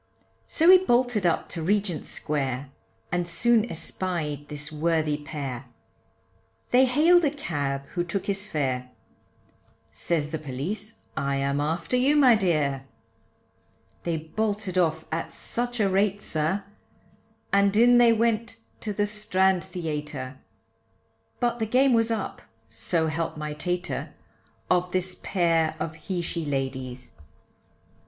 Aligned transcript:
So 0.47 0.71
he 0.71 0.79
bolted 0.79 1.27
up 1.27 1.47
to 1.49 1.61
Regent 1.61 2.07
Square, 2.07 2.71
And 3.11 3.29
soon 3.29 3.69
espied 3.69 4.49
this 4.49 4.71
worthy 4.71 5.17
pair, 5.17 5.65
They 6.71 6.85
hailed 6.85 7.23
a 7.23 7.29
cab, 7.29 7.85
who 7.89 8.03
took 8.03 8.25
his 8.25 8.47
fare, 8.47 8.89
Says 9.91 10.31
the 10.31 10.39
police, 10.39 10.95
I 11.15 11.35
am 11.35 11.61
after 11.61 11.95
you 11.97 12.15
my 12.15 12.33
dear. 12.33 12.87
They 14.01 14.17
bolted 14.17 14.75
off 14.75 15.05
at 15.11 15.31
such 15.31 15.79
a 15.79 15.87
rate, 15.87 16.19
sir, 16.23 16.63
And 17.53 17.77
in 17.77 17.99
they 17.99 18.11
went 18.11 18.57
to 18.79 18.93
the 18.93 19.05
Strand 19.05 19.63
Theatre, 19.63 20.39
But 21.39 21.59
the 21.59 21.67
game 21.67 21.93
was 21.93 22.09
up, 22.09 22.41
so 22.69 23.05
help 23.05 23.37
my 23.37 23.53
tater, 23.53 24.15
Of 24.67 24.93
this 24.93 25.19
pair 25.21 25.75
of 25.79 25.93
he 25.93 26.23
she 26.23 26.43
ladies. 26.43 27.11